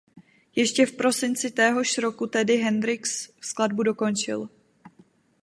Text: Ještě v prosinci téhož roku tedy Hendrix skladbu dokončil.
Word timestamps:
Ještě 0.55 0.85
v 0.85 0.91
prosinci 0.91 1.51
téhož 1.51 1.97
roku 1.97 2.27
tedy 2.27 2.57
Hendrix 2.57 3.29
skladbu 3.41 3.83
dokončil. 3.83 4.49